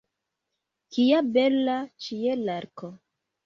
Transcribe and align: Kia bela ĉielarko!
Kia 0.95 1.21
bela 1.37 1.77
ĉielarko! 2.07 2.95